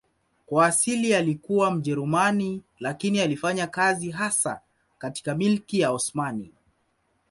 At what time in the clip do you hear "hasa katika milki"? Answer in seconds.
4.11-5.79